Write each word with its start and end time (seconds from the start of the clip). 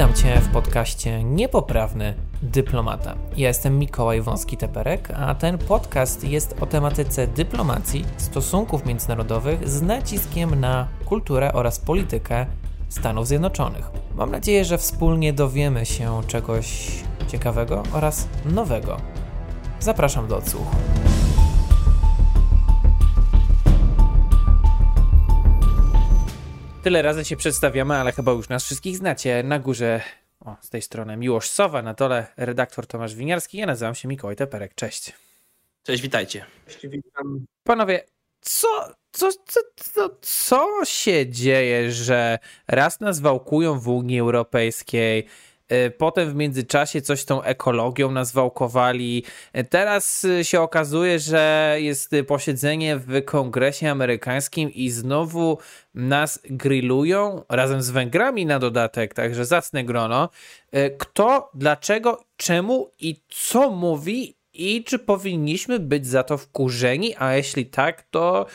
Witam 0.00 0.14
Cię 0.14 0.40
w 0.40 0.48
podcaście 0.48 1.24
Niepoprawny 1.24 2.14
Dyplomata. 2.42 3.14
Ja 3.36 3.48
jestem 3.48 3.78
Mikołaj 3.78 4.22
Wąski-Teperek, 4.22 5.12
a 5.16 5.34
ten 5.34 5.58
podcast 5.58 6.24
jest 6.24 6.54
o 6.60 6.66
tematyce 6.66 7.26
dyplomacji, 7.26 8.04
stosunków 8.16 8.86
międzynarodowych 8.86 9.68
z 9.68 9.82
naciskiem 9.82 10.60
na 10.60 10.88
kulturę 11.04 11.52
oraz 11.52 11.78
politykę 11.78 12.46
Stanów 12.88 13.26
Zjednoczonych. 13.26 13.90
Mam 14.14 14.30
nadzieję, 14.30 14.64
że 14.64 14.78
wspólnie 14.78 15.32
dowiemy 15.32 15.86
się 15.86 16.20
czegoś 16.26 16.90
ciekawego 17.28 17.82
oraz 17.92 18.28
nowego. 18.44 18.96
Zapraszam 19.80 20.28
do 20.28 20.36
odsłuchu. 20.36 20.76
Tyle 26.82 27.02
razy 27.02 27.24
się 27.24 27.36
przedstawiamy, 27.36 27.94
ale 27.94 28.12
chyba 28.12 28.32
już 28.32 28.48
nas 28.48 28.64
wszystkich 28.64 28.96
znacie. 28.96 29.42
Na 29.42 29.58
górze, 29.58 30.00
o, 30.40 30.56
z 30.60 30.70
tej 30.70 30.82
strony 30.82 31.16
Miłosz 31.16 31.50
Sowa, 31.50 31.82
na 31.82 31.94
dole 31.94 32.26
redaktor 32.36 32.86
Tomasz 32.86 33.14
Winiarski. 33.14 33.58
Ja 33.58 33.66
nazywam 33.66 33.94
się 33.94 34.08
Mikołaj 34.08 34.36
Teperek. 34.36 34.74
Cześć. 34.74 35.12
Cześć, 35.82 36.02
witajcie. 36.02 36.44
Cześć, 36.66 36.86
witam. 36.86 37.46
Panowie, 37.64 38.04
co, 38.40 38.68
co, 39.12 39.32
co, 39.32 39.60
co, 39.76 40.16
co 40.20 40.84
się 40.84 41.26
dzieje, 41.28 41.92
że 41.92 42.38
raz 42.68 43.00
nas 43.00 43.20
wałkują 43.20 43.78
w 43.78 43.88
Unii 43.88 44.20
Europejskiej, 44.20 45.26
Potem 45.98 46.30
w 46.30 46.34
międzyczasie 46.34 47.02
coś 47.02 47.24
tą 47.24 47.42
ekologią 47.42 48.10
nazwałkowali. 48.10 49.24
Y, 49.56 49.64
Teraz 49.64 50.24
y, 50.24 50.44
się 50.44 50.60
okazuje, 50.60 51.18
że 51.18 51.76
jest 51.78 52.14
posiedzenie 52.26 52.96
w 52.96 53.24
kongresie 53.24 53.90
amerykańskim 53.90 54.70
i 54.70 54.90
znowu 54.90 55.58
nas 55.94 56.40
grillują 56.44 57.42
razem 57.48 57.82
z 57.82 57.90
Węgrami 57.90 58.46
na 58.46 58.58
dodatek, 58.58 59.14
także 59.14 59.44
zacne 59.44 59.84
grono. 59.84 60.28
Kto, 60.98 61.50
dlaczego, 61.54 62.24
czemu 62.36 62.90
i 62.98 63.20
co 63.28 63.70
mówi 63.70 64.36
i 64.54 64.84
czy 64.84 64.98
powinniśmy 64.98 65.78
być 65.78 66.06
za 66.06 66.22
to 66.22 66.38
wkurzeni, 66.38 67.14
a 67.18 67.34
jeśli 67.34 67.66
tak, 67.66 68.02
to 68.10 68.46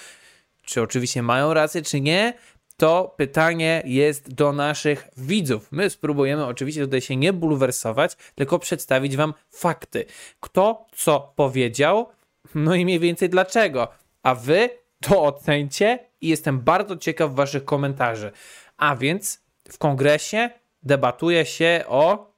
czy 0.66 0.82
oczywiście 0.82 1.22
mają 1.22 1.54
rację, 1.54 1.82
czy 1.82 2.02
nie, 2.02 2.34
to 2.78 3.14
pytanie 3.18 3.82
jest 3.86 4.34
do 4.34 4.54
naszych 4.54 5.08
widzów. 5.18 5.72
My 5.72 5.90
spróbujemy 5.90 6.46
oczywiście 6.46 6.82
tutaj 6.82 7.02
się 7.02 7.16
nie 7.16 7.34
bulwersować, 7.34 8.18
tylko 8.36 8.60
przedstawić 8.60 9.18
wam 9.18 9.34
fakty. 9.52 10.06
Kto 10.40 10.86
co 10.96 11.34
powiedział, 11.36 12.10
no 12.56 12.76
i 12.76 12.86
mniej 12.86 13.00
więcej 13.00 13.30
dlaczego. 13.30 13.88
A 14.24 14.36
wy 14.36 14.70
to 15.02 15.24
ocencie 15.24 16.00
i 16.22 16.28
jestem 16.28 16.60
bardzo 16.60 16.98
ciekaw 16.98 17.36
waszych 17.36 17.66
komentarzy. 17.66 18.32
A 18.78 18.96
więc 18.96 19.42
w 19.72 19.78
kongresie 19.78 20.50
debatuje 20.84 21.46
się 21.46 21.84
o 21.88 22.35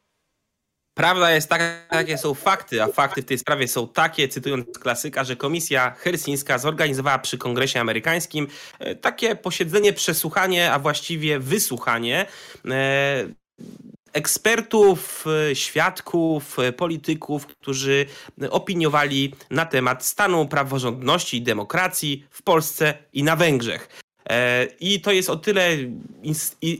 Prawda 0.97 1.31
jest 1.31 1.49
taka, 1.49 1.63
jakie 1.91 2.17
są 2.17 2.33
fakty, 2.33 2.83
a 2.83 2.87
fakty 2.87 3.21
w 3.21 3.25
tej 3.25 3.37
sprawie 3.37 3.67
są 3.67 3.87
takie, 3.87 4.27
cytując 4.27 4.79
klasyka, 4.79 5.23
że 5.23 5.35
Komisja 5.35 5.91
Helsińska 5.91 6.57
zorganizowała 6.57 7.19
przy 7.19 7.37
Kongresie 7.37 7.79
Amerykańskim 7.79 8.47
e, 8.79 8.95
takie 8.95 9.35
posiedzenie, 9.35 9.93
przesłuchanie, 9.93 10.71
a 10.71 10.79
właściwie 10.79 11.39
wysłuchanie 11.39 12.25
e, 12.65 13.27
ekspertów, 14.13 15.25
e, 15.51 15.55
świadków, 15.55 16.57
polityków, 16.77 17.47
którzy 17.47 18.05
opiniowali 18.49 19.33
na 19.49 19.65
temat 19.65 20.05
stanu 20.05 20.47
praworządności 20.47 21.37
i 21.37 21.41
demokracji 21.41 22.27
w 22.29 22.43
Polsce 22.43 22.93
i 23.13 23.23
na 23.23 23.35
Węgrzech. 23.35 24.06
E, 24.29 24.67
I 24.79 25.01
to 25.01 25.11
jest 25.11 25.29
o 25.29 25.35
tyle 25.35 25.77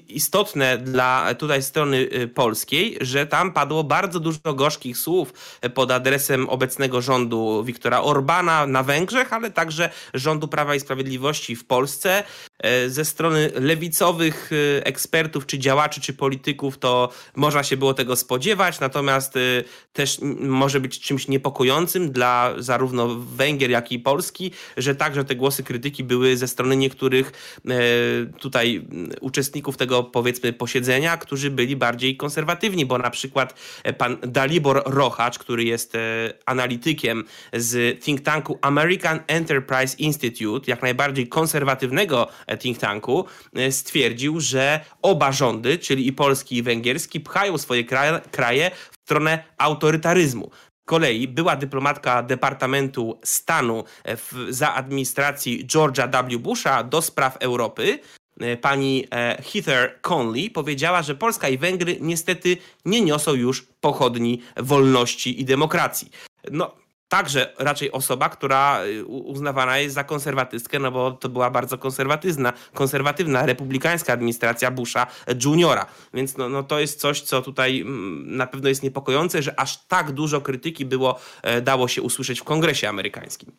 istotne 0.08 0.78
dla 0.78 1.36
tutaj 1.36 1.64
strony 1.64 1.98
y, 1.98 2.28
polskiej, 2.28 2.98
że 3.02 3.28
tam 3.28 3.54
padło 3.54 3.84
bardzo 3.84 4.20
dużo 4.20 4.54
gorzkich 4.54 4.98
słów 4.98 5.34
pod 5.74 5.92
adresem 5.92 6.50
obecnego 6.50 7.02
rządu 7.02 7.64
Viktora 7.64 8.02
Orbana 8.02 8.68
na 8.68 8.84
Węgrzech, 8.84 9.34
ale 9.34 9.52
także 9.52 9.90
rządu 10.14 10.48
Prawa 10.48 10.76
i 10.76 10.80
Sprawiedliwości 10.80 11.56
w 11.56 11.66
Polsce. 11.66 12.24
E, 12.60 12.90
ze 12.90 13.06
strony 13.06 13.52
lewicowych 13.56 14.52
y, 14.52 14.82
ekspertów, 14.84 15.46
czy 15.46 15.60
działaczy, 15.60 16.02
czy 16.02 16.14
polityków, 16.14 16.78
to 16.78 17.10
można 17.36 17.64
się 17.64 17.78
było 17.78 17.94
tego 17.94 18.16
spodziewać, 18.16 18.80
natomiast 18.80 19.36
y, 19.36 19.64
też 19.94 20.18
może 20.40 20.80
być 20.80 21.00
czymś 21.00 21.28
niepokojącym 21.28 22.12
dla 22.12 22.54
zarówno 22.58 23.08
Węgier, 23.16 23.70
jak 23.70 23.92
i 23.92 24.00
Polski, 24.00 24.52
że 24.78 24.96
także 24.96 25.24
te 25.26 25.36
głosy 25.36 25.64
krytyki 25.64 26.04
były 26.04 26.38
ze 26.38 26.48
strony 26.48 26.78
niektórych 26.78 27.32
E, 27.70 28.40
tutaj 28.40 28.88
uczestników 29.22 29.78
tego 29.78 30.04
powiedzmy 30.04 30.54
posiedzenia, 30.54 31.18
którzy 31.18 31.52
byli 31.52 31.76
bardziej 31.76 32.18
konserwatywni, 32.18 32.86
bo 32.86 32.98
na 32.98 33.10
przykład 33.10 33.60
e, 33.84 33.94
pan 33.94 34.18
Dalibor 34.22 34.84
Rochacz, 34.86 35.40
który 35.40 35.64
jest 35.64 35.96
e, 35.96 36.00
analitykiem 36.46 37.24
z 37.54 38.04
think 38.04 38.22
tanku 38.22 38.60
American 38.62 39.20
Enterprise 39.28 39.98
Institute, 39.98 40.72
jak 40.72 40.82
najbardziej 40.82 41.28
konserwatywnego 41.28 42.28
think 42.60 42.78
tanku, 42.78 43.26
stwierdził, 43.70 44.40
że 44.40 44.80
oba 45.02 45.32
rządy, 45.32 45.78
czyli 45.78 46.08
i 46.08 46.14
polski 46.14 46.58
i 46.58 46.64
węgierski, 46.64 47.20
pchają 47.20 47.58
swoje 47.58 47.84
kraje, 47.84 48.22
kraje 48.32 48.72
w 48.92 48.96
stronę 49.04 49.44
autorytaryzmu 49.58 50.52
kolei 50.88 51.28
była 51.28 51.56
dyplomatka 51.56 52.24
Departamentu 52.24 53.20
Stanu 53.24 53.84
w, 54.06 54.48
za 54.50 54.74
administracji 54.74 55.66
George'a 55.66 56.30
W. 56.30 56.38
Busha 56.38 56.84
do 56.84 57.02
spraw 57.02 57.38
Europy, 57.38 58.00
e, 58.40 58.58
pani 58.58 59.08
e, 59.12 59.42
Heather 59.42 60.00
Conley 60.02 60.50
powiedziała, 60.50 61.02
że 61.02 61.16
Polska 61.16 61.50
i 61.50 61.58
Węgry 61.58 61.98
niestety 62.02 62.58
nie 62.86 63.02
niosą 63.02 63.34
już 63.34 63.62
pochodni 63.82 64.42
wolności 64.58 65.42
i 65.42 65.46
demokracji. 65.46 66.10
No, 66.52 66.76
także 67.10 67.54
raczej 67.60 67.92
osoba, 67.92 68.30
która 68.30 68.86
y, 68.86 69.06
uznawana 69.06 69.78
jest 69.78 69.96
za 69.96 70.04
konserwatystkę, 70.04 70.80
no 70.80 70.92
bo 70.92 71.12
to 71.12 71.30
była 71.30 71.50
bardzo 71.50 71.78
konserwatywna, 71.78 72.54
konserwatywna 72.74 73.46
republikańska 73.46 74.14
administracja 74.14 74.72
Busha 74.72 75.08
juniora. 75.46 75.86
Więc 76.14 76.38
no, 76.38 76.50
no 76.50 76.64
to 76.64 76.80
jest 76.80 77.00
coś, 77.00 77.22
co 77.22 77.42
tutaj 77.42 77.82
mm, 77.82 78.36
na 78.38 78.48
pewno 78.48 78.70
jest 78.70 78.84
niepokojące, 78.84 79.42
że 79.42 79.60
aż 79.60 79.86
tak 79.86 80.12
dużo 80.12 80.42
krytyki 80.42 80.86
było, 80.86 81.20
e, 81.44 81.62
dało 81.62 81.88
się 81.88 82.02
usłyszeć 82.02 82.42
w 82.42 82.44
kongresie 82.44 82.90
amerykańskim. 82.90 83.52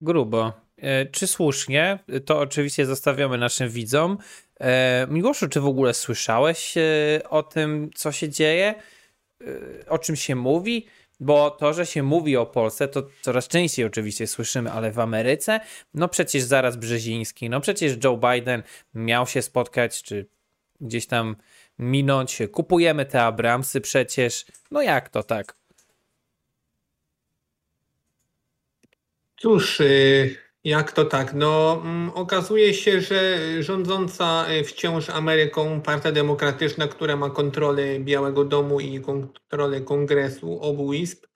Grubo. 0.00 0.52
E, 0.76 1.06
czy 1.06 1.26
słusznie? 1.26 1.98
To 2.24 2.38
oczywiście 2.38 2.86
zostawiamy 2.86 3.38
naszym 3.38 3.68
widzom. 3.68 4.18
E, 4.60 5.06
Miłoszu, 5.10 5.48
czy 5.48 5.60
w 5.60 5.66
ogóle 5.66 5.94
słyszałeś 5.94 6.74
o 7.28 7.42
tym, 7.42 7.90
co 7.94 8.12
się 8.12 8.28
dzieje? 8.28 8.74
O 9.88 9.98
czym 9.98 10.16
się 10.16 10.34
mówi? 10.34 10.86
Bo 11.22 11.50
to, 11.50 11.72
że 11.72 11.86
się 11.86 12.02
mówi 12.02 12.36
o 12.36 12.46
Polsce, 12.46 12.88
to 12.88 13.02
coraz 13.20 13.48
częściej 13.48 13.84
oczywiście 13.84 14.26
słyszymy, 14.26 14.72
ale 14.72 14.92
w 14.92 14.98
Ameryce, 14.98 15.60
no 15.94 16.08
przecież 16.08 16.42
zaraz 16.42 16.76
Brzeziński, 16.76 17.50
no 17.50 17.60
przecież 17.60 18.04
Joe 18.04 18.16
Biden 18.16 18.62
miał 18.94 19.26
się 19.26 19.42
spotkać, 19.42 20.02
czy 20.02 20.26
gdzieś 20.80 21.06
tam 21.06 21.36
minąć, 21.78 22.38
kupujemy 22.52 23.06
te 23.06 23.22
Abramsy 23.22 23.80
przecież. 23.80 24.44
No 24.70 24.82
jak 24.82 25.08
to 25.08 25.22
tak? 25.22 25.56
Cóż, 29.36 29.80
y, 29.80 30.36
jak 30.64 30.92
to 30.92 31.04
tak? 31.04 31.34
No, 31.34 31.80
mm, 31.84 32.10
okazuje 32.10 32.74
się, 32.74 33.00
że 33.00 33.38
rządząca 33.62 34.46
y, 34.50 34.64
wciąż 34.64 35.10
Ameryką 35.10 35.80
Partia 35.80 36.12
Demokratyczna, 36.12 36.88
która 36.88 37.16
ma 37.16 37.30
kontrolę 37.30 38.00
Białego 38.00 38.44
Domu 38.44 38.80
i 38.80 39.00
kontrolę 39.00 39.80
Kongresu 39.80 40.60
obu 40.60 40.92
izb, 40.92 41.26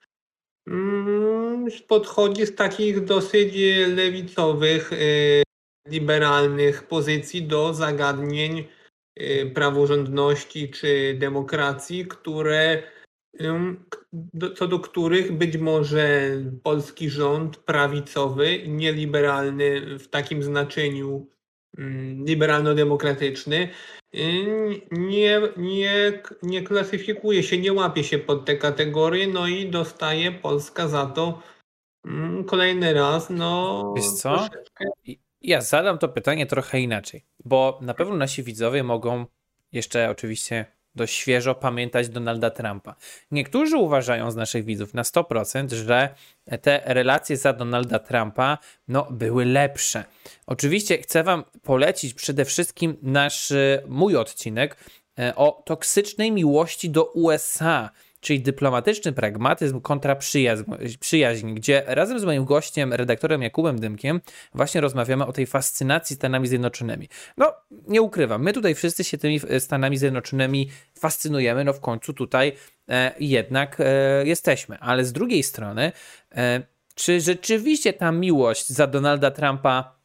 mm, 0.67 1.67
podchodzi 1.87 2.45
z 2.45 2.55
takich 2.55 3.03
dosyć 3.03 3.53
lewicowych, 3.95 4.93
y, 4.93 5.43
liberalnych 5.87 6.83
pozycji 6.87 7.43
do 7.43 7.73
zagadnień 7.73 8.67
praworządności 9.53 10.69
czy 10.69 11.15
demokracji, 11.19 12.05
które 12.05 12.83
co 14.55 14.67
do 14.67 14.79
których 14.79 15.31
być 15.31 15.57
może 15.57 16.29
polski 16.63 17.09
rząd 17.09 17.57
prawicowy, 17.57 18.63
nieliberalny 18.67 19.99
w 19.99 20.07
takim 20.07 20.43
znaczeniu 20.43 21.27
liberalno-demokratyczny, 22.25 23.69
nie, 24.91 25.41
nie, 25.57 26.21
nie 26.43 26.61
klasyfikuje 26.63 27.43
się, 27.43 27.57
nie 27.57 27.73
łapie 27.73 28.03
się 28.03 28.19
pod 28.19 28.45
te 28.45 28.57
kategorie, 28.57 29.27
no 29.27 29.47
i 29.47 29.69
dostaje 29.69 30.31
Polska 30.31 30.87
za 30.87 31.05
to 31.05 31.41
kolejny 32.47 32.93
raz. 32.93 33.29
No, 33.29 33.93
Wiesz 33.95 34.11
co? 34.11 34.37
Troszeczkę... 34.37 34.85
Ja 35.41 35.61
zadam 35.61 35.97
to 35.97 36.09
pytanie 36.09 36.45
trochę 36.45 36.79
inaczej, 36.79 37.25
bo 37.45 37.79
na 37.81 37.93
pewno 37.93 38.15
nasi 38.15 38.43
widzowie 38.43 38.83
mogą 38.83 39.25
jeszcze 39.71 40.09
oczywiście 40.09 40.76
dość 40.97 41.15
świeżo 41.15 41.55
pamiętać 41.55 42.09
Donalda 42.09 42.49
Trumpa. 42.49 42.95
Niektórzy 43.31 43.77
uważają 43.77 44.31
z 44.31 44.35
naszych 44.35 44.65
widzów 44.65 44.93
na 44.93 45.03
100%, 45.03 45.73
że 45.73 46.09
te 46.61 46.81
relacje 46.85 47.37
za 47.37 47.53
Donalda 47.53 47.99
Trumpa 47.99 48.57
no, 48.87 49.07
były 49.11 49.45
lepsze. 49.45 50.03
Oczywiście 50.47 50.97
chcę 50.97 51.23
Wam 51.23 51.43
polecić 51.63 52.13
przede 52.13 52.45
wszystkim 52.45 52.97
nasz 53.01 53.53
mój 53.87 54.15
odcinek 54.15 54.77
o 55.35 55.63
toksycznej 55.65 56.31
miłości 56.31 56.89
do 56.89 57.05
USA 57.05 57.89
czyli 58.27 58.41
dyplomatyczny 58.41 59.13
pragmatyzm 59.13 59.81
kontra 59.81 60.15
przyjaźń, 60.15 60.63
przyjaźń, 60.99 61.53
gdzie 61.53 61.83
razem 61.85 62.19
z 62.19 62.23
moim 62.23 62.45
gościem, 62.45 62.93
redaktorem 62.93 63.41
Jakubem 63.41 63.79
Dymkiem, 63.79 64.21
właśnie 64.53 64.81
rozmawiamy 64.81 65.25
o 65.25 65.33
tej 65.33 65.45
fascynacji 65.45 66.15
Stanami 66.15 66.47
Zjednoczonymi. 66.47 67.09
No, 67.37 67.53
nie 67.87 68.01
ukrywam, 68.01 68.43
my 68.43 68.53
tutaj 68.53 68.75
wszyscy 68.75 69.03
się 69.03 69.17
tymi 69.17 69.39
Stanami 69.59 69.97
Zjednoczonymi 69.97 70.69
fascynujemy, 70.99 71.63
no 71.63 71.73
w 71.73 71.79
końcu 71.79 72.13
tutaj 72.13 72.53
e, 72.89 73.13
jednak 73.19 73.77
e, 73.79 74.25
jesteśmy, 74.25 74.79
ale 74.79 75.05
z 75.05 75.13
drugiej 75.13 75.43
strony, 75.43 75.91
e, 76.35 76.61
czy 76.95 77.21
rzeczywiście 77.21 77.93
ta 77.93 78.11
miłość 78.11 78.69
za 78.69 78.87
Donalda 78.87 79.31
Trumpa 79.31 79.95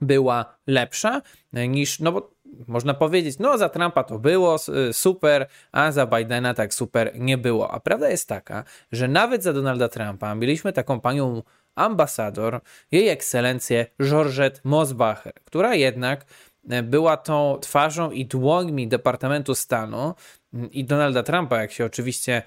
była 0.00 0.58
lepsza 0.66 1.22
niż, 1.52 2.00
no 2.00 2.12
bo 2.12 2.33
można 2.66 2.94
powiedzieć, 2.94 3.38
no 3.38 3.58
za 3.58 3.68
Trumpa 3.68 4.04
to 4.04 4.18
było 4.18 4.56
y, 4.88 4.92
super, 4.92 5.46
a 5.72 5.92
za 5.92 6.06
Bidena 6.06 6.54
tak 6.54 6.74
super 6.74 7.12
nie 7.14 7.38
było. 7.38 7.70
A 7.70 7.80
prawda 7.80 8.10
jest 8.10 8.28
taka, 8.28 8.64
że 8.92 9.08
nawet 9.08 9.42
za 9.42 9.52
Donalda 9.52 9.88
Trumpa 9.88 10.34
mieliśmy 10.34 10.72
taką 10.72 11.00
panią 11.00 11.42
ambasador, 11.74 12.60
jej 12.92 13.08
ekscelencję 13.08 13.86
Georgette 14.02 14.60
Mosbacher, 14.64 15.32
która 15.44 15.74
jednak 15.74 16.24
e, 16.70 16.82
była 16.82 17.16
tą 17.16 17.58
twarzą 17.60 18.10
i 18.10 18.26
dłońmi 18.26 18.88
Departamentu 18.88 19.54
Stanu 19.54 20.14
mm, 20.54 20.70
i 20.70 20.84
Donalda 20.84 21.22
Trumpa, 21.22 21.60
jak 21.60 21.72
się 21.72 21.84
oczywiście 21.84 22.42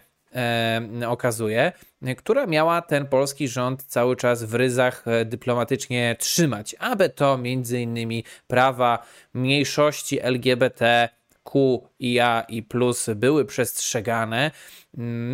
okazuje, 1.08 1.72
która 2.18 2.46
miała 2.46 2.82
ten 2.82 3.08
polski 3.08 3.48
rząd 3.48 3.84
cały 3.84 4.16
czas 4.16 4.44
w 4.44 4.54
ryzach 4.54 5.04
e, 5.08 5.26
dyplomatycznie 5.26 6.16
trzymać, 6.20 6.76
aby 6.80 7.10
to 7.10 7.38
między 7.38 7.82
innymi 7.82 8.24
prawa 8.48 9.06
mniejszości 9.34 10.22
LGBT, 10.22 11.10
Q 11.52 11.84
i 12.00 12.20
A 12.20 12.42
i 12.42 12.64
plus 12.64 13.10
były 13.16 13.46
przestrzegane. 13.46 14.52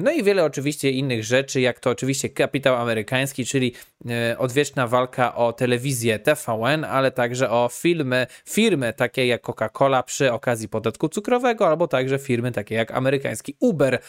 No 0.04 0.12
i 0.12 0.24
wiele 0.24 0.44
oczywiście 0.44 0.92
innych 0.92 1.24
rzeczy, 1.24 1.62
jak 1.62 1.80
to 1.80 1.90
oczywiście 1.90 2.30
kapitał 2.30 2.76
amerykański, 2.76 3.46
czyli 3.46 3.74
e, 4.10 4.38
odwieczna 4.38 4.88
walka 4.88 5.36
o 5.36 5.54
telewizję 5.54 6.20
TVN, 6.20 6.84
ale 6.84 7.12
także 7.12 7.50
o 7.50 7.70
filmy, 7.72 8.28
firmy 8.46 8.94
takie 8.94 9.28
jak 9.28 9.42
Coca-Cola 9.42 10.04
przy 10.04 10.32
okazji 10.32 10.70
podatku 10.70 11.10
cukrowego, 11.10 11.68
albo 11.68 11.88
także 11.88 12.20
firmy 12.20 12.52
takie 12.52 12.76
jak 12.76 12.92
amerykański 12.92 13.56
Uber 13.60 14.00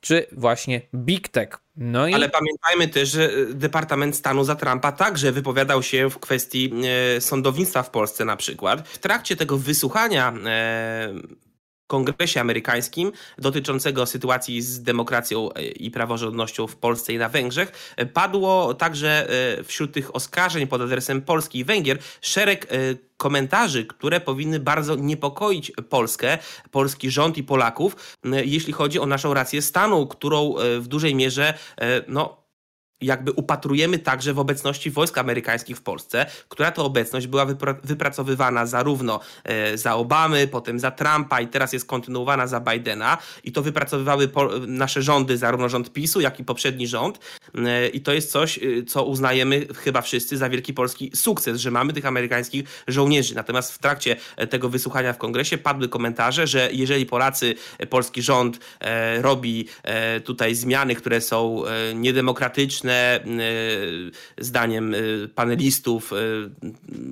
czy 0.00 0.26
właśnie 0.32 0.80
Big 0.94 1.28
Tech. 1.28 1.48
No 1.76 2.08
i... 2.08 2.14
Ale 2.14 2.28
pamiętajmy 2.28 2.88
też, 2.88 3.08
że 3.08 3.30
e, 3.30 3.44
Departament 3.54 4.16
Stanu 4.16 4.44
za 4.44 4.54
Trumpa 4.54 4.92
także 4.92 5.32
wypowiadał 5.32 5.82
się 5.82 6.10
w 6.10 6.18
kwestii 6.18 6.72
e, 7.16 7.20
sądownictwa 7.20 7.82
w 7.82 7.90
Polsce 7.90 8.24
na 8.24 8.36
przykład. 8.36 8.88
W 8.88 8.98
trakcie 8.98 9.36
tego 9.36 9.58
wysłuchania 9.58 10.34
e, 10.46 11.14
Kongresie 11.86 12.40
Amerykańskim 12.40 13.12
dotyczącego 13.38 14.06
sytuacji 14.06 14.62
z 14.62 14.82
demokracją 14.82 15.52
e, 15.52 15.62
i 15.62 15.90
praworządnością 15.90 16.66
w 16.66 16.76
Polsce 16.76 17.12
i 17.12 17.18
na 17.18 17.28
Węgrzech. 17.28 17.94
E, 17.96 18.06
padło 18.06 18.74
także 18.74 19.28
e, 19.58 19.64
wśród 19.64 19.92
tych 19.92 20.16
oskarżeń 20.16 20.66
pod 20.66 20.80
adresem 20.80 21.22
Polski 21.22 21.58
i 21.58 21.64
Węgier 21.64 21.98
szereg 22.20 22.66
komentarzy, 23.16 23.84
które 23.84 24.20
powinny 24.20 24.60
bardzo 24.60 24.96
niepokoić 24.96 25.72
Polskę, 25.88 26.38
polski 26.70 27.10
rząd 27.10 27.38
i 27.38 27.42
Polaków, 27.42 28.16
jeśli 28.24 28.72
chodzi 28.72 28.98
o 28.98 29.06
naszą 29.06 29.34
rację 29.34 29.62
stanu, 29.62 30.06
którą 30.06 30.54
w 30.78 30.86
dużej 30.88 31.14
mierze 31.14 31.54
no, 32.08 32.45
jakby 33.00 33.32
upatrujemy 33.32 33.98
także 33.98 34.34
w 34.34 34.38
obecności 34.38 34.90
wojsk 34.90 35.18
amerykańskich 35.18 35.76
w 35.76 35.82
Polsce, 35.82 36.26
która 36.48 36.70
to 36.70 36.84
obecność 36.84 37.26
była 37.26 37.46
wypracowywana 37.84 38.66
zarówno 38.66 39.20
e, 39.44 39.78
za 39.78 39.94
Obamy, 39.94 40.48
potem 40.48 40.80
za 40.80 40.90
Trumpa 40.90 41.40
i 41.40 41.48
teraz 41.48 41.72
jest 41.72 41.86
kontynuowana 41.86 42.46
za 42.46 42.60
Bidena. 42.60 43.18
I 43.44 43.52
to 43.52 43.62
wypracowywały 43.62 44.28
nasze 44.66 45.02
rządy, 45.02 45.38
zarówno 45.38 45.68
rząd 45.68 45.92
PiSu, 45.92 46.20
jak 46.20 46.40
i 46.40 46.44
poprzedni 46.44 46.86
rząd 46.86 47.18
i 47.92 48.00
to 48.00 48.12
jest 48.12 48.30
coś, 48.30 48.58
e, 48.58 48.60
co 48.86 49.04
uznajemy 49.04 49.66
chyba 49.74 50.02
wszyscy 50.02 50.36
za 50.36 50.48
wielki 50.48 50.74
polski 50.74 51.10
sukces, 51.14 51.60
że 51.60 51.70
mamy 51.70 51.92
tych 51.92 52.06
amerykańskich 52.06 52.64
żołnierzy. 52.88 53.34
Natomiast 53.34 53.72
w 53.72 53.78
trakcie 53.78 54.16
tego 54.50 54.68
wysłuchania 54.68 55.12
w 55.12 55.18
kongresie 55.18 55.58
padły 55.58 55.88
komentarze, 55.88 56.46
że 56.46 56.68
jeżeli 56.72 57.06
Polacy, 57.06 57.54
polski 57.90 58.22
rząd 58.22 58.60
robi 59.20 59.68
tutaj 60.24 60.54
zmiany, 60.54 60.94
które 60.94 61.20
są 61.20 61.62
niedemokratyczne, 61.94 63.20
E, 64.36 64.44
zdaniem 64.44 64.94
e, 64.94 64.98
panelistów, 65.34 66.12
e, 66.12 66.16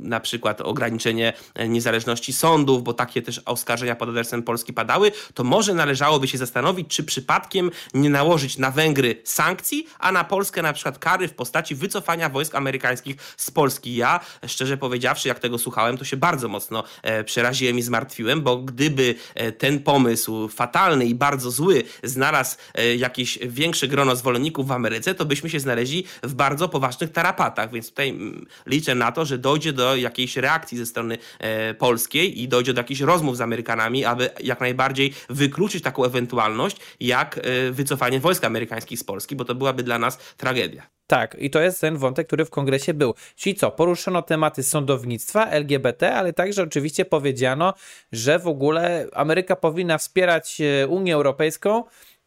na 0.03 0.21
przykład 0.21 0.61
ograniczenie 0.61 1.33
niezależności 1.69 2.33
sądów, 2.33 2.83
bo 2.83 2.95
takie 2.95 3.23
też 3.23 3.41
oskarżenia 3.45 3.97
pod 3.97 4.09
adresem 4.09 4.43
Polski 4.43 4.73
padały, 4.73 5.13
to 5.35 5.45
może 5.45 5.75
należałoby 5.75 6.29
się 6.29 6.39
zastanowić, 6.39 6.89
czy 6.89 7.05
przypadkiem 7.05 7.71
nie 7.95 8.11
nałożyć 8.11 8.59
na 8.59 8.71
Węgry 8.71 9.17
sankcji, 9.25 9.87
a 9.99 10.13
na 10.13 10.25
Polskę 10.35 10.63
na 10.63 10.73
przykład 10.73 10.99
kary 10.99 11.29
w 11.29 11.35
postaci 11.35 11.75
wycofania 11.75 12.29
wojsk 12.29 12.55
amerykańskich 12.55 13.17
z 13.37 13.51
Polski. 13.51 13.97
Ja, 13.97 14.21
szczerze 14.47 14.77
powiedziawszy, 14.77 15.29
jak 15.29 15.39
tego 15.39 15.59
słuchałem, 15.59 15.99
to 15.99 16.05
się 16.05 16.17
bardzo 16.17 16.49
mocno 16.49 16.85
przeraziłem 17.25 17.79
i 17.79 17.83
zmartwiłem, 17.83 18.43
bo 18.43 18.57
gdyby 18.57 19.15
ten 19.59 19.81
pomysł 19.81 20.49
fatalny 20.49 21.07
i 21.07 21.15
bardzo 21.15 21.51
zły 21.51 21.85
znalazł 22.03 22.57
jakieś 22.97 23.39
większe 23.39 23.89
grono 23.89 24.17
zwolenników 24.17 24.67
w 24.67 24.73
Ameryce, 24.73 25.15
to 25.15 25.25
byśmy 25.25 25.51
się 25.51 25.61
znaleźli 25.61 26.05
w 26.23 26.35
bardzo 26.35 26.69
poważnych 26.69 27.13
tarapatach, 27.13 27.73
więc 27.73 27.89
tutaj 27.89 28.09
mm, 28.09 28.47
liczę 28.67 28.95
na 28.95 29.13
to, 29.13 29.25
że 29.25 29.39
dojdzie 29.39 29.73
do 29.73 29.97
jakiejś 29.97 30.37
reakcji 30.37 30.79
ze 30.79 30.87
strony 30.87 31.19
e, 31.39 31.75
polskiej 31.75 32.43
i 32.43 32.49
dojdzie 32.49 32.73
do 32.73 32.81
jakichś 32.81 33.01
rozmów 33.01 33.37
z 33.37 33.41
Amerykanami, 33.41 34.05
aby 34.05 34.31
jak 34.43 34.61
najbardziej 34.61 35.15
wykluczyć 35.31 35.83
taką 35.83 36.05
ewentualność, 36.05 36.77
jak 37.01 37.39
e, 37.39 37.71
wycofanie 37.71 38.21
wojsk 38.21 38.45
amerykańskich 38.45 38.99
z 38.99 39.05
Polski, 39.05 39.37
bo 39.37 39.45
to 39.45 39.55
byłaby 39.55 39.83
dla 39.83 39.99
nas 39.99 40.14
tragedia. 40.37 40.95
Tak, 41.07 41.37
i 41.39 41.51
to 41.51 41.61
jest 41.61 41.81
ten 41.81 41.97
wątek, 41.97 42.27
który 42.27 42.45
w 42.45 42.51
kongresie 42.51 42.95
był. 42.95 43.15
Czyli 43.37 43.55
co, 43.55 43.71
poruszono 43.71 44.23
tematy 44.23 44.63
sądownictwa, 44.63 45.47
LGBT, 45.47 46.15
ale 46.15 46.33
także 46.33 46.63
oczywiście 46.63 47.05
powiedziano, 47.05 47.75
że 48.13 48.39
w 48.39 48.49
ogóle 48.49 49.07
Ameryka 49.13 49.57
powinna 49.57 49.99
wspierać 49.99 50.61
e, 50.61 50.87
Unię 50.87 51.15
Europejską 51.15 51.85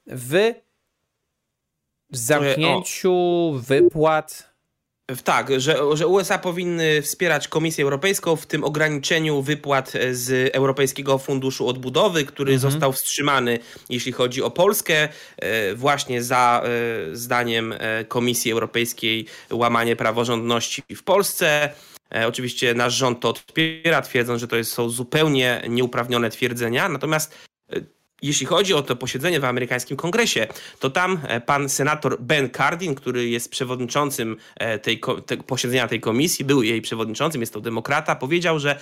w 0.07 0.53
zamknięciu 2.09 3.51
wypłat. 3.53 4.56
Tak, 5.23 5.61
że, 5.61 5.79
że 5.93 6.07
USA 6.07 6.37
powinny 6.37 7.01
wspierać 7.01 7.47
Komisję 7.47 7.83
Europejską 7.83 8.35
w 8.35 8.45
tym 8.45 8.63
ograniczeniu 8.63 9.41
wypłat 9.41 9.93
z 10.11 10.55
Europejskiego 10.55 11.17
Funduszu 11.17 11.67
Odbudowy, 11.67 12.25
który 12.25 12.53
mhm. 12.53 12.71
został 12.71 12.93
wstrzymany, 12.93 13.59
jeśli 13.89 14.11
chodzi 14.11 14.43
o 14.43 14.51
Polskę, 14.51 15.09
e, 15.37 15.75
właśnie 15.75 16.23
za 16.23 16.63
e, 16.63 17.15
zdaniem 17.15 17.73
e, 17.77 18.05
Komisji 18.05 18.51
Europejskiej 18.51 19.25
łamanie 19.51 19.95
praworządności 19.95 20.83
w 20.95 21.03
Polsce. 21.03 21.69
Oczywiście 22.27 22.73
nasz 22.73 22.93
rząd 22.93 23.19
to 23.19 23.29
odpiera, 23.29 24.01
twierdząc, 24.01 24.41
że 24.41 24.47
to 24.47 24.55
jest, 24.55 24.71
są 24.71 24.89
zupełnie 24.89 25.61
nieuprawnione 25.69 26.29
twierdzenia. 26.29 26.89
Natomiast 26.89 27.35
jeśli 28.21 28.45
chodzi 28.45 28.73
o 28.73 28.81
to 28.81 28.95
posiedzenie 28.95 29.39
w 29.39 29.45
amerykańskim 29.45 29.97
kongresie, 29.97 30.47
to 30.79 30.89
tam 30.89 31.19
e, 31.27 31.41
pan 31.41 31.69
senator 31.69 32.17
Ben 32.19 32.49
Cardin, 32.49 32.95
który 32.95 33.29
jest 33.29 33.51
przewodniczącym 33.51 34.37
e, 34.55 34.79
tej, 34.79 35.01
te, 35.25 35.37
posiedzenia 35.37 35.87
tej 35.87 35.99
komisji, 35.99 36.45
był 36.45 36.63
jej 36.63 36.81
przewodniczącym, 36.81 37.41
jest 37.41 37.53
to 37.53 37.61
demokrata, 37.61 38.15
powiedział, 38.15 38.59
że 38.59 38.79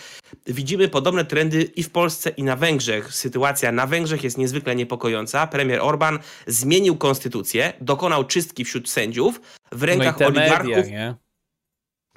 widzimy 0.47 0.87
podobne 0.87 1.25
trendy 1.25 1.63
i 1.63 1.83
w 1.83 1.89
Polsce, 1.89 2.29
i 2.29 2.43
na 2.43 2.55
Węgrzech. 2.55 3.13
Sytuacja 3.13 3.71
na 3.71 3.87
Węgrzech 3.87 4.23
jest 4.23 4.37
niezwykle 4.37 4.75
niepokojąca. 4.75 5.47
Premier 5.47 5.79
Orban 5.81 6.19
zmienił 6.47 6.95
konstytucję, 6.95 7.73
dokonał 7.81 8.23
czystki 8.23 8.65
wśród 8.65 8.89
sędziów 8.89 9.41
w 9.71 9.83
rękach 9.83 10.19
no 10.19 10.27
oligarchów. 10.27 10.75
Media, 10.75 11.15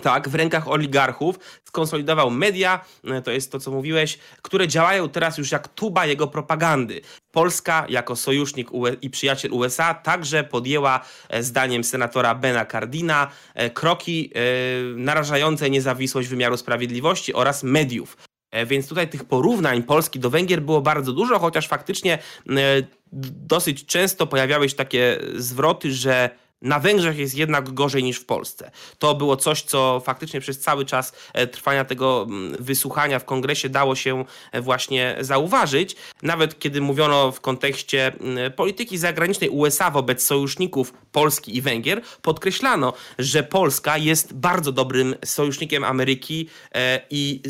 tak, 0.03 0.29
w 0.29 0.35
rękach 0.35 0.69
oligarchów, 0.69 1.39
skonsolidował 1.65 2.31
media, 2.31 2.85
e, 3.05 3.23
to 3.23 3.31
jest 3.31 3.53
to, 3.53 3.61
co 3.61 3.71
mówiłeś, 3.71 4.19
które 4.43 4.69
działają 4.69 5.09
teraz 5.09 5.39
już 5.39 5.53
jak 5.53 5.69
tuba 5.69 6.07
jego 6.07 6.27
propagandy. 6.27 7.01
Polska, 7.31 7.87
jako 7.89 8.17
sojusznik 8.17 8.69
i 9.03 9.11
przyjaciel 9.11 9.53
USA, 9.53 9.95
także 9.95 10.45
podjęła, 10.45 11.01
e, 11.29 11.43
zdaniem 11.43 11.85
senatora 11.85 12.35
Bena 12.35 12.67
Cardina, 12.67 13.31
e, 13.55 13.71
kroki 13.71 14.33
narażające 14.97 15.71
niezawisłość 15.71 16.29
wymiaru 16.29 16.57
sprawiedliwości 16.57 17.35
oraz 17.35 17.63
mediów. 17.63 18.17
Więc 18.67 18.89
tutaj 18.89 19.09
tych 19.09 19.25
porównań 19.25 19.83
Polski 19.83 20.19
do 20.19 20.31
Węgier 20.31 20.63
było 20.63 20.81
bardzo 20.81 21.13
dużo, 21.13 21.39
chociaż 21.39 21.69
faktycznie 21.69 22.19
dosyć 23.47 23.87
często 23.87 24.27
pojawiały 24.27 24.69
się 24.69 24.77
takie 24.77 25.19
zwroty, 25.35 25.93
że 25.93 26.31
Na 26.63 26.79
Węgrzech 26.79 27.19
jest 27.19 27.35
jednak 27.35 27.75
gorzej 27.75 28.05
niż 28.05 28.19
w 28.19 28.25
Polsce. 28.25 28.71
To 28.99 29.15
było 29.15 29.37
coś, 29.37 29.63
co 29.63 30.03
faktycznie 30.05 30.41
przez 30.41 30.61
cały 30.61 30.85
czas 30.85 31.13
e, 31.33 31.47
trwania 31.47 31.85
tego 31.85 32.27
mm, 32.29 32.57
wysłuchania 32.61 33.19
w 33.19 33.25
kongresie 33.25 33.69
dało 33.69 33.95
się 33.95 34.25
e, 34.53 34.61
właśnie 34.61 35.17
zauważyć. 35.21 35.97
Nawet 36.23 36.59
kiedy 36.59 36.81
mówiono 36.81 37.33
w 37.33 37.41
kontekście 37.41 38.07
mm, 38.07 38.53
polityki 38.53 38.99
zagranicznej 38.99 39.51
USA 39.51 39.91
wobec 39.91 40.23
sojuszników 40.23 40.93
Polski 41.13 41.57
i 41.57 41.63
Węgier, 41.63 42.03
podkreślano, 42.23 42.93
że 43.19 43.43
Polska 43.43 43.99
jest 43.99 44.35
bardzo 44.35 44.73
dobrym 44.73 45.15
sojusznikiem 45.25 45.85
Ameryki 45.85 46.49
e, 46.75 47.01
i 47.11 47.43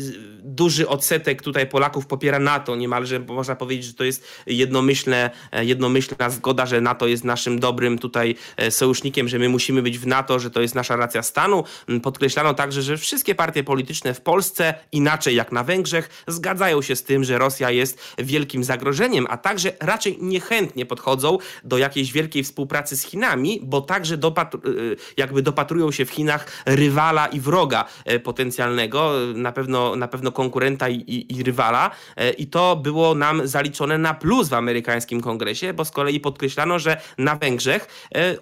duży 0.43 0.87
odsetek 0.87 1.41
tutaj 1.41 1.67
Polaków 1.67 2.05
popiera 2.07 2.39
NATO. 2.39 2.75
Niemalże 2.75 3.19
można 3.19 3.55
powiedzieć, 3.55 3.85
że 3.85 3.93
to 3.93 4.03
jest 4.03 4.27
jednomyślne, 4.47 5.29
jednomyślna 5.61 6.29
zgoda, 6.29 6.65
że 6.65 6.81
NATO 6.81 7.07
jest 7.07 7.23
naszym 7.23 7.59
dobrym 7.59 7.99
tutaj 7.99 8.35
sojusznikiem 8.69 8.98
sojusznikiem, 8.99 9.27
że 9.27 9.39
my 9.39 9.49
musimy 9.49 9.81
być 9.81 9.99
w 9.99 10.07
NATO, 10.07 10.39
że 10.39 10.51
to 10.51 10.61
jest 10.61 10.75
nasza 10.75 10.95
racja 10.95 11.23
stanu. 11.23 11.63
Mm, 11.87 12.01
podkreślano 12.01 12.53
także, 12.53 12.81
że 12.81 12.97
wszystkie 12.97 13.35
partie 13.35 13.63
polityczne 13.63 14.13
w 14.13 14.21
Polsce, 14.21 14.73
inaczej 14.91 15.35
jak 15.35 15.51
na 15.51 15.63
Węgrzech, 15.63 16.23
zgadzają 16.27 16.81
się 16.81 16.95
z 16.95 17.03
tym, 17.03 17.23
że 17.23 17.37
Rosja 17.37 17.71
jest 17.71 17.99
wielkim 18.17 18.63
zagrożeniem, 18.63 19.27
a 19.29 19.37
także 19.37 19.71
raczej 19.79 20.17
niechętnie 20.21 20.85
podchodzą 20.85 21.37
do 21.63 21.77
jakiejś 21.77 22.11
wielkiej 22.11 22.43
współpracy 22.43 22.97
z 22.97 23.03
Chinami, 23.03 23.59
bo 23.63 23.81
także 23.81 24.15
y, 24.15 24.95
jakby 25.17 25.41
dopatrują 25.41 25.91
się 25.91 26.05
w 26.05 26.11
Chinach 26.11 26.63
rywala 26.65 27.27
i 27.27 27.39
wroga 27.39 27.85
e, 28.05 28.19
potencjalnego, 28.19 29.11
na 29.35 29.51
pewno, 29.51 29.95
na 29.95 30.07
pewno 30.07 30.31
konkurenta 30.31 30.89
i, 30.89 30.95
i, 30.95 31.37
i 31.37 31.43
rywala. 31.43 31.91
E, 32.17 32.31
I 32.31 32.47
to 32.47 32.75
było 32.75 33.15
nam 33.15 33.47
zaliczone 33.47 33.97
na 33.97 34.13
plus 34.13 34.49
w 34.49 34.53
amerykańskim 34.53 35.21
kongresie, 35.21 35.73
bo 35.73 35.85
z 35.85 35.91
kolei 35.91 36.19
podkreślano, 36.19 36.79
że 36.79 37.01
na 37.17 37.35
Węgrzech 37.35 37.87
e, 38.15 38.35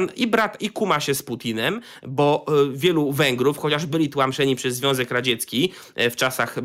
Orban 0.00 0.16
i 0.16 0.26
brat 0.26 0.62
i 0.62 0.70
kuma 0.70 1.00
się 1.00 1.14
z 1.14 1.22
Putinem, 1.22 1.80
bo 2.06 2.44
e, 2.48 2.72
wielu 2.72 3.12
Węgrów, 3.12 3.58
chociaż 3.58 3.86
byli 3.86 4.08
tłamszeni 4.08 4.56
przez 4.56 4.76
Związek 4.76 5.10
Radziecki 5.10 5.72
e, 5.94 6.10
w 6.10 6.16
czasach 6.16 6.56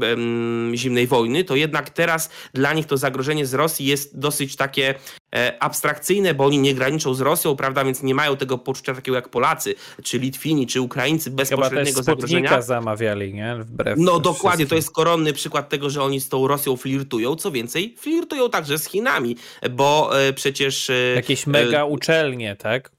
zimnej 0.74 1.08
wojny, 1.08 1.44
to 1.44 1.56
jednak 1.56 1.90
teraz 1.90 2.30
dla 2.54 2.74
nich 2.74 2.86
to 2.86 2.98
zagrożenie 2.98 3.46
z 3.46 3.54
Rosji 3.54 3.86
jest 3.86 4.20
dosyć 4.20 4.56
takie 4.56 4.96
e, 5.36 5.64
abstrakcyjne, 5.64 6.34
bo 6.34 6.46
oni 6.46 6.60
nie 6.60 6.74
graniczą 6.76 7.14
z 7.14 7.22
Rosją, 7.22 7.56
prawda, 7.56 7.84
więc 7.84 8.04
nie 8.04 8.16
mają 8.16 8.38
tego 8.38 8.58
poczucia 8.58 8.94
takiego 8.94 9.16
jak 9.16 9.30
Polacy, 9.30 9.76
czy 10.04 10.20
Litwini, 10.20 10.68
czy 10.68 10.82
Ukraińcy 10.82 11.32
bezpośredniego 11.32 12.04
zagrożenia. 12.04 12.62
zamawiali, 12.62 13.34
nie? 13.34 13.56
Wbrew 13.60 14.00
no 14.00 14.20
dokładnie, 14.20 14.66
to 14.66 14.76
jest 14.76 14.92
koronny 14.92 15.34
przykład 15.34 15.70
tego, 15.70 15.90
że 15.90 16.04
oni 16.04 16.22
z 16.22 16.30
tą 16.30 16.48
Rosją 16.48 16.78
flirtują, 16.78 17.36
co 17.36 17.52
więcej, 17.52 17.96
flirtują 18.00 18.50
także 18.50 18.78
z 18.78 18.86
Chinami, 18.86 19.36
bo 19.72 20.12
przecież... 20.36 20.92
Jakieś 21.16 21.48
mega 21.48 21.86
uczelnie, 21.86 22.56
tak? 22.56 22.95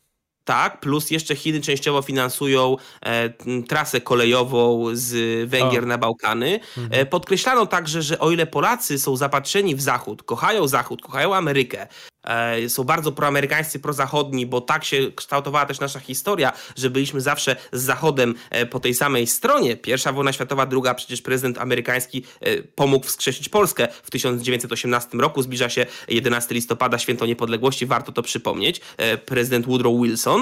Tak, 0.47 0.81
plus 0.81 1.11
jeszcze 1.11 1.37
Chiny 1.37 1.61
częściowo 1.61 2.03
finansują 2.03 2.77
e, 3.03 3.29
trasę 3.69 4.01
kolejową 4.01 4.85
z 4.93 5.11
Węgier 5.51 5.83
o. 5.83 5.87
na 5.87 5.99
Bałkany. 5.99 6.61
Mhm. 6.79 7.03
E, 7.03 7.07
podkreślano 7.07 7.67
także, 7.67 8.03
że 8.03 8.19
o 8.19 8.31
ile 8.31 8.47
Polacy 8.47 8.99
są 8.99 9.17
zapatrzeni 9.17 9.77
w 9.77 9.81
Zachód, 9.81 10.23
kochają 10.23 10.69
Zachód, 10.69 11.03
kochają 11.03 11.35
Amerykę, 11.35 11.87
E, 12.27 12.69
są 12.69 12.85
bardzo 12.85 13.13
proamerykańscy, 13.13 13.79
prozachodni, 13.79 14.47
bo 14.47 14.61
tak 14.61 14.85
się 14.85 15.13
kształtowała 15.17 15.67
też 15.67 15.81
nasza 15.81 16.01
historia, 16.01 16.53
że 16.77 16.91
byliśmy 16.91 17.21
zawsze 17.21 17.57
z 17.73 17.83
Zachodem 17.83 18.35
e, 18.51 18.67
po 18.67 18.81
tej 18.81 18.95
samej 18.95 19.27
stronie. 19.27 19.77
Pierwsza 19.77 20.13
wojna 20.13 20.33
światowa, 20.33 20.67
druga, 20.67 20.95
przecież 20.95 21.23
prezydent 21.23 21.59
amerykański 21.59 22.25
e, 22.41 22.63
pomógł 22.63 23.07
wskrzesić 23.07 23.49
Polskę 23.49 23.89
w 24.03 24.11
1918 24.11 25.19
roku. 25.19 25.43
Zbliża 25.43 25.69
się 25.69 25.87
11 26.09 26.55
listopada, 26.55 26.99
święto 26.99 27.27
niepodległości, 27.27 27.87
warto 27.87 28.13
to 28.13 28.23
przypomnieć. 28.23 28.81
Prezydent 29.27 29.67
Woodrow 29.67 30.03
Wilson. 30.03 30.36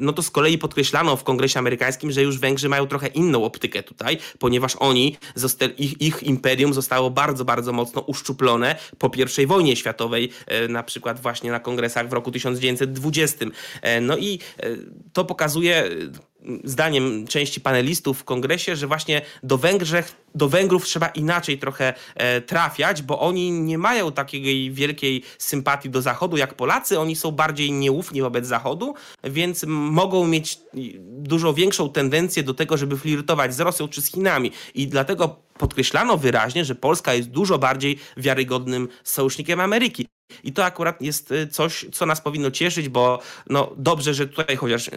No 0.00 0.12
to 0.12 0.22
z 0.22 0.30
kolei 0.30 0.58
podkreślano 0.58 1.16
w 1.16 1.24
kongresie 1.24 1.58
amerykańskim, 1.58 2.10
że 2.10 2.22
już 2.22 2.38
Węgrzy 2.38 2.68
mają 2.68 2.86
trochę 2.86 3.06
inną 3.06 3.44
optykę 3.44 3.82
tutaj, 3.82 4.18
ponieważ 4.38 4.76
oni, 4.76 5.16
ich, 5.78 6.00
ich 6.00 6.22
imperium 6.22 6.74
zostało 6.74 7.10
bardzo, 7.10 7.44
bardzo 7.44 7.72
mocno 7.72 8.00
uszczuplone 8.00 8.76
po 8.98 9.10
I 9.42 9.46
wojnie 9.46 9.76
światowej, 9.76 10.30
na 10.68 10.82
przykład 10.82 11.20
właśnie 11.20 11.50
na 11.50 11.60
kongresach 11.60 12.08
w 12.08 12.12
roku 12.12 12.30
1920. 12.30 13.46
E, 13.82 14.00
no 14.00 14.16
i 14.16 14.38
e, 14.58 14.68
to 15.12 15.24
pokazuje 15.24 15.88
zdaniem 16.64 17.26
części 17.26 17.60
panelistów 17.60 18.18
w 18.18 18.24
kongresie, 18.24 18.76
że 18.76 18.86
właśnie 18.86 19.22
do 19.42 19.58
Węgrzech, 19.58 20.12
do 20.34 20.48
Węgrów 20.48 20.84
trzeba 20.84 21.08
inaczej 21.08 21.58
trochę 21.58 21.94
e, 22.14 22.40
trafiać, 22.40 23.02
bo 23.02 23.20
oni 23.20 23.50
nie 23.50 23.78
mają 23.78 24.12
takiej 24.12 24.70
wielkiej 24.72 25.22
sympatii 25.38 25.90
do 25.90 26.02
Zachodu 26.02 26.36
jak 26.36 26.54
Polacy, 26.54 26.98
oni 26.98 27.16
są 27.16 27.30
bardziej 27.30 27.72
nieufni 27.72 28.22
wobec 28.22 28.46
Zachodu, 28.46 28.94
więc 29.24 29.64
mogą 29.68 30.26
mieć 30.26 30.58
dużo 31.00 31.54
większą 31.54 31.88
tendencję 31.88 32.42
do 32.42 32.54
tego, 32.54 32.76
żeby 32.76 32.98
flirtować 32.98 33.54
z 33.54 33.60
Rosją 33.60 33.88
czy 33.88 34.02
z 34.02 34.06
Chinami 34.06 34.52
i 34.74 34.88
dlatego 34.88 35.36
podkreślano 35.58 36.16
wyraźnie, 36.16 36.64
że 36.64 36.74
Polska 36.74 37.14
jest 37.14 37.28
dużo 37.28 37.58
bardziej 37.58 37.98
wiarygodnym 38.16 38.88
sojusznikiem 39.04 39.60
Ameryki. 39.60 40.06
I 40.44 40.52
to 40.52 40.64
akurat 40.64 41.02
jest 41.02 41.32
y, 41.32 41.48
coś, 41.48 41.86
co 41.92 42.06
nas 42.06 42.20
powinno 42.20 42.50
cieszyć, 42.50 42.88
bo 42.88 43.20
no, 43.46 43.72
dobrze, 43.76 44.14
że 44.14 44.26
tutaj 44.26 44.56
chociaż 44.56 44.88
y, 44.88 44.92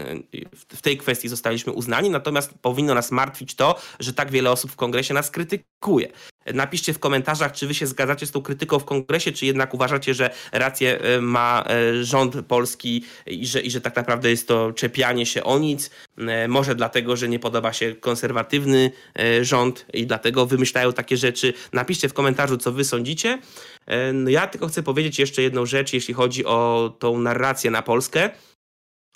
w 0.67 0.81
tej 0.81 0.97
kwestii 0.97 1.29
zostaliśmy 1.29 1.73
uznani, 1.73 2.09
natomiast 2.09 2.53
powinno 2.61 2.93
nas 2.93 3.11
martwić 3.11 3.55
to, 3.55 3.79
że 3.99 4.13
tak 4.13 4.31
wiele 4.31 4.51
osób 4.51 4.71
w 4.71 4.75
kongresie 4.75 5.13
nas 5.13 5.22
krytykuje. 5.31 6.11
Napiszcie 6.53 6.93
w 6.93 6.99
komentarzach, 6.99 7.51
czy 7.51 7.67
wy 7.67 7.73
się 7.73 7.87
zgadzacie 7.87 8.25
z 8.25 8.31
tą 8.31 8.41
krytyką 8.41 8.79
w 8.79 8.85
kongresie, 8.85 9.31
czy 9.31 9.45
jednak 9.45 9.73
uważacie, 9.73 10.13
że 10.13 10.29
rację 10.51 11.01
e, 11.01 11.21
ma 11.21 11.63
e, 11.67 12.03
rząd 12.03 12.45
polski 12.47 13.05
i 13.25 13.47
że, 13.47 13.61
i 13.61 13.71
że 13.71 13.81
tak 13.81 13.95
naprawdę 13.95 14.29
jest 14.29 14.47
to 14.47 14.73
czepianie 14.73 15.25
się 15.25 15.43
o 15.43 15.59
nic. 15.59 15.89
E, 16.17 16.47
może 16.47 16.75
dlatego, 16.75 17.15
że 17.15 17.29
nie 17.29 17.39
podoba 17.39 17.73
się 17.73 17.95
konserwatywny 17.95 18.91
rząd 19.41 19.85
i 19.93 20.07
dlatego 20.07 20.45
wymyślają 20.45 20.93
takie 20.93 21.17
rzeczy. 21.17 21.53
Napiszcie 21.73 22.09
w 22.09 22.13
komentarzu, 22.13 22.57
co 22.57 22.71
wy 22.71 22.83
sądzicie. 22.83 23.39
No 24.13 24.29
ja 24.29 24.47
tylko 24.47 24.67
chcę 24.67 24.83
powiedzieć 24.83 25.19
jeszcze 25.19 25.41
jedną 25.41 25.65
rzecz, 25.65 25.93
jeśli 25.93 26.13
chodzi 26.13 26.45
o 26.45 26.93
tą 26.99 27.17
narrację 27.17 27.71
na 27.71 27.81
Polskę 27.81 28.29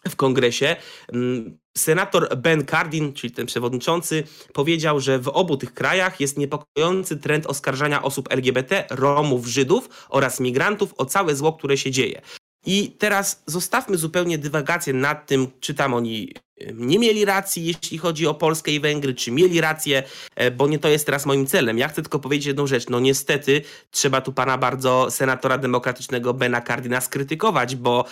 w 0.10 0.16
kongresie. 0.16 0.76
Mm, 1.14 1.58
senator 1.78 2.38
Ben 2.38 2.66
Cardin, 2.66 3.14
czyli 3.14 3.34
ten 3.34 3.46
przewodniczący, 3.46 4.24
powiedział, 4.54 5.00
że 5.00 5.20
w 5.20 5.28
obu 5.28 5.58
tych 5.58 5.74
krajach 5.74 6.20
jest 6.20 6.38
niepokojący 6.38 7.18
trend 7.18 7.46
oskarżania 7.46 8.04
osób 8.04 8.32
LGBT, 8.32 8.86
Romów, 8.90 9.48
Żydów 9.48 9.90
oraz 10.10 10.40
migrantów 10.40 10.94
o 10.98 11.06
całe 11.06 11.36
zło, 11.36 11.54
które 11.54 11.78
się 11.78 11.92
dzieje. 11.92 12.22
I 12.66 12.92
teraz 13.00 13.44
zostawmy 13.46 13.98
zupełnie 13.98 14.38
dywagację 14.38 14.94
nad 14.94 15.28
tym, 15.28 15.48
czy 15.60 15.74
tam 15.74 15.94
oni 15.94 16.34
nie 16.74 17.00
mieli 17.00 17.26
racji, 17.26 17.66
jeśli 17.66 17.98
chodzi 17.98 18.28
o 18.28 18.34
Polskę 18.34 18.72
i 18.72 18.80
Węgry, 18.80 19.14
czy 19.14 19.32
mieli 19.32 19.62
rację, 19.62 20.04
e, 20.36 20.52
bo 20.52 20.68
nie 20.68 20.80
to 20.80 20.90
jest 20.90 21.06
teraz 21.06 21.26
moim 21.26 21.48
celem. 21.48 21.78
Ja 21.78 21.88
chcę 21.88 22.02
tylko 22.02 22.20
powiedzieć 22.20 22.46
jedną 22.46 22.68
rzecz. 22.68 22.90
No 22.90 23.00
niestety 23.00 23.62
trzeba 23.92 24.22
tu 24.22 24.34
pana 24.34 24.58
bardzo 24.58 25.12
senatora 25.12 25.58
demokratycznego 25.58 26.34
Bena 26.34 26.62
Cardina 26.62 27.02
skrytykować, 27.02 27.76
bo 27.76 28.06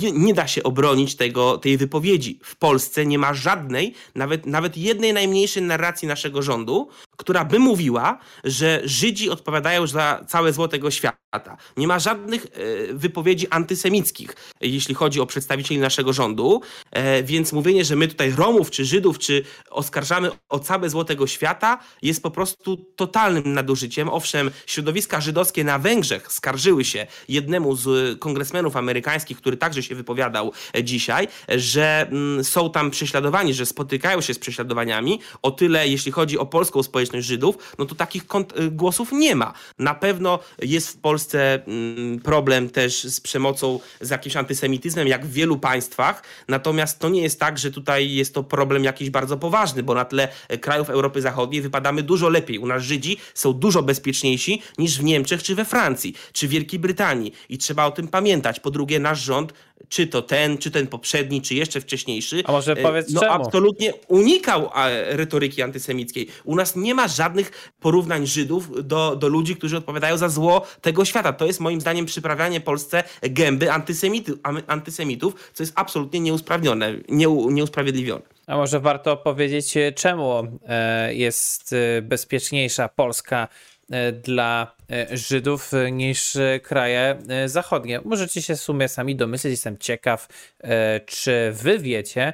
nie, 0.00 0.12
nie, 0.12 0.34
da 0.34 0.46
się 0.46 0.62
obronić 0.62 1.16
tego, 1.16 1.58
tej 1.58 1.76
wypowiedzi. 1.76 2.38
W 2.42 2.56
Polsce 2.56 3.06
nie 3.06 3.18
ma 3.18 3.34
żadnej, 3.34 3.94
nawet, 4.14 4.46
nawet 4.46 4.76
jednej 4.76 5.12
najmniejszej 5.12 5.62
narracji 5.62 6.08
naszego 6.08 6.42
rządu, 6.42 6.88
która 7.16 7.44
by 7.44 7.58
mówiła, 7.58 8.18
że 8.44 8.80
Żydzi 8.84 9.30
odpowiadają 9.30 9.86
za 9.86 10.24
całe 10.28 10.52
zło 10.52 10.68
tego 10.68 10.90
świata. 10.90 11.56
Nie 11.76 11.86
ma 11.86 11.98
żadnych 11.98 12.46
e, 12.46 12.48
wypowiedzi 12.94 13.48
antysemickich, 13.48 14.36
jeśli 14.60 14.94
chodzi 14.94 15.20
o 15.20 15.26
przedstawicieli 15.26 15.80
naszego 15.80 16.12
rządu, 16.12 16.60
e, 16.90 17.22
więc 17.22 17.52
mówienie, 17.64 17.84
że 17.84 17.96
my 17.96 18.08
tutaj 18.08 18.30
Romów 18.30 18.70
czy 18.70 18.84
Żydów, 18.84 19.18
czy 19.18 19.42
oskarżamy 19.70 20.30
o 20.48 20.58
całe 20.58 20.90
zło 20.90 21.04
tego 21.04 21.26
świata, 21.26 21.78
jest 22.02 22.22
po 22.22 22.30
prostu 22.30 22.76
totalnym 22.96 23.54
nadużyciem. 23.54 24.08
Owszem, 24.08 24.50
środowiska 24.66 25.20
żydowskie 25.20 25.64
na 25.64 25.78
Węgrzech 25.78 26.32
skarżyły 26.32 26.84
się 26.84 27.06
jednemu 27.28 27.76
z 27.76 28.18
kongresmenów 28.18 28.76
amerykańskich, 28.76 29.36
który 29.36 29.56
także 29.56 29.82
się 29.82 29.94
wypowiadał 29.94 30.52
e, 30.76 30.84
dzisiaj, 30.84 31.28
że 31.48 32.06
mm, 32.10 32.44
są 32.44 32.70
tam 32.70 32.90
prześladowani, 32.90 33.54
że 33.54 33.66
spotykają 33.66 34.20
się 34.20 34.34
z 34.34 34.38
prześladowaniami. 34.38 35.20
O 35.42 35.50
tyle, 35.50 35.88
jeśli 35.88 36.12
chodzi 36.12 36.38
o 36.38 36.46
polską 36.46 36.82
społeczność 36.82 37.26
Żydów, 37.26 37.74
no 37.78 37.84
to 37.84 37.94
takich 37.94 38.22
e, 38.22 38.70
głosów 38.70 39.12
nie 39.12 39.36
ma. 39.36 39.52
Na 39.78 39.94
pewno 39.94 40.38
jest 40.62 40.88
w 40.88 41.00
Polsce 41.00 41.64
mm, 41.66 42.20
problem 42.20 42.70
też 42.70 43.04
z 43.04 43.20
przemocą, 43.20 43.80
z 44.00 44.10
jakimś 44.10 44.36
antysemityzmem, 44.36 45.08
jak 45.08 45.26
w 45.26 45.32
wielu 45.32 45.58
państwach, 45.58 46.22
natomiast 46.48 46.98
to 46.98 47.08
nie 47.08 47.22
jest 47.22 47.40
tak, 47.40 47.53
że 47.58 47.70
tutaj 47.70 48.14
jest 48.14 48.34
to 48.34 48.44
problem 48.44 48.84
jakiś 48.84 49.10
bardzo 49.10 49.36
poważny, 49.36 49.82
bo 49.82 49.94
na 49.94 50.04
tle 50.04 50.28
e, 50.48 50.58
krajów 50.58 50.90
Europy 50.90 51.20
Zachodniej 51.20 51.62
wypadamy 51.62 52.02
dużo 52.02 52.28
lepiej. 52.28 52.58
U 52.58 52.66
nas 52.66 52.82
Żydzi 52.82 53.16
są 53.34 53.52
dużo 53.52 53.82
bezpieczniejsi 53.82 54.62
niż 54.78 54.98
w 54.98 55.04
Niemczech 55.04 55.42
czy 55.42 55.54
we 55.54 55.64
Francji, 55.64 56.14
czy 56.32 56.48
Wielkiej 56.48 56.80
Brytanii 56.80 57.32
i 57.48 57.58
trzeba 57.58 57.86
o 57.86 57.90
tym 57.90 58.08
pamiętać. 58.08 58.60
Po 58.60 58.70
drugie, 58.70 59.00
nasz 59.00 59.22
rząd 59.22 59.52
czy 59.94 60.06
to 60.06 60.22
ten, 60.22 60.58
czy 60.58 60.70
ten 60.70 60.86
poprzedni, 60.86 61.42
czy 61.42 61.54
jeszcze 61.54 61.80
wcześniejszy, 61.80 62.42
A 62.46 62.52
może 62.52 62.76
powiedz 62.76 63.12
no 63.12 63.20
czemu? 63.20 63.32
absolutnie 63.32 63.92
unikał 64.08 64.70
retoryki 65.08 65.62
antysemickiej. 65.62 66.28
U 66.44 66.56
nas 66.56 66.76
nie 66.76 66.94
ma 66.94 67.08
żadnych 67.08 67.72
porównań 67.80 68.26
Żydów 68.26 68.86
do, 68.88 69.16
do 69.16 69.28
ludzi, 69.28 69.56
którzy 69.56 69.76
odpowiadają 69.76 70.16
za 70.16 70.28
zło 70.28 70.66
tego 70.80 71.04
świata. 71.04 71.32
To 71.32 71.46
jest 71.46 71.60
moim 71.60 71.80
zdaniem 71.80 72.06
przyprawianie 72.06 72.60
Polsce 72.60 73.04
gęby 73.22 73.72
antysemitów, 73.72 74.38
antysemitów 74.66 75.50
co 75.52 75.62
jest 75.62 75.72
absolutnie 75.76 76.20
nieusprawnione, 76.20 76.94
nie, 77.08 77.26
nieusprawiedliwione. 77.26 78.22
A 78.46 78.56
może 78.56 78.80
warto 78.80 79.16
powiedzieć, 79.16 79.74
czemu 79.94 80.42
e, 80.66 81.14
jest 81.14 81.72
e, 81.72 82.02
bezpieczniejsza 82.02 82.88
Polska 82.88 83.48
E, 83.90 84.12
dla 84.12 84.62
e, 84.62 84.73
Żydów 85.12 85.74
e, 85.74 85.92
niż 85.92 86.36
kraje 86.62 87.18
zachodnie. 87.46 88.00
Możecie 88.04 88.42
się 88.42 88.56
w 88.56 88.60
sumie 88.60 88.88
sami 88.88 89.16
domyśleć, 89.16 89.50
jestem 89.50 89.78
ciekaw, 89.78 90.28
czy 91.06 91.52
wy 91.52 91.78
wiecie, 91.78 92.32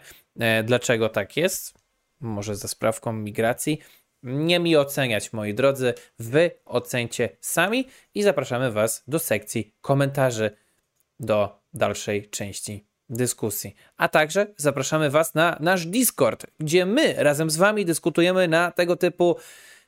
dlaczego 0.64 1.09
tak 1.09 1.37
jest. 1.37 1.75
Może 2.21 2.57
za 2.57 2.69
sprawką 2.69 3.12
migracji. 3.12 3.80
Nie 4.23 4.59
mi 4.59 4.76
oceniać, 4.76 5.33
moi 5.33 5.54
drodzy. 5.54 5.95
Wy 6.19 6.50
ocencie 6.64 7.28
sami 7.40 7.88
i 8.14 8.23
zapraszamy 8.23 8.73
Was 8.73 9.04
do 9.09 9.19
sekcji 9.19 9.75
komentarzy 9.80 10.50
do 11.21 11.61
dalszej 11.75 12.28
części 12.30 12.87
dyskusji. 13.09 13.75
A 13.97 14.09
także 14.09 14.47
zapraszamy 14.57 15.11
Was 15.11 15.35
na 15.35 15.57
nasz 15.61 15.87
Discord, 15.87 16.47
gdzie 16.59 16.87
my 16.87 17.14
razem 17.19 17.50
z 17.50 17.57
Wami 17.57 17.85
dyskutujemy 17.85 18.49
na 18.49 18.71
tego 18.71 18.97
typu 18.97 19.37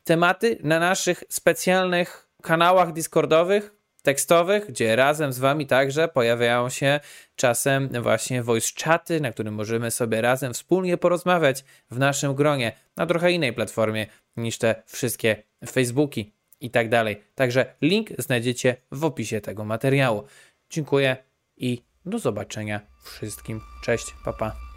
tematy 0.05 0.59
na 0.63 0.79
naszych 0.81 1.25
specjalnych 1.29 2.22
kanałach 2.43 2.93
Discordowych, 2.93 3.75
tekstowych, 4.03 4.67
gdzie 4.67 4.97
razem 4.97 5.33
z 5.33 5.39
Wami 5.39 5.67
także 5.67 6.09
pojawiają 6.09 6.69
się 6.69 7.01
czasem 7.37 7.89
właśnie 8.03 8.43
voice 8.43 8.73
chaty, 8.85 9.21
na 9.21 9.33
którym 9.33 9.55
możemy 9.55 9.91
sobie 9.91 10.21
razem 10.21 10.55
wspólnie 10.55 10.97
porozmawiać 10.97 11.65
w 11.91 11.99
naszym 11.99 12.35
gronie 12.35 12.73
na 12.97 13.07
trochę 13.07 13.33
innej 13.33 13.53
platformie 13.53 14.07
niż 14.37 14.59
te 14.59 14.83
wszystkie 14.87 15.43
Facebooki 15.71 16.33
i 16.61 16.71
tak 16.71 16.89
dalej. 16.89 17.23
Także 17.35 17.75
link 17.83 18.09
znajdziecie 18.19 18.77
w 18.93 19.05
opisie 19.05 19.41
tego 19.41 19.65
materiału. 19.65 20.25
Dziękuję 20.71 21.17
i 21.57 21.83
do 22.07 22.19
zobaczenia 22.19 22.81
wszystkim. 23.05 23.61
Cześć, 23.85 24.15
papa. 24.25 24.51
Pa. 24.51 24.72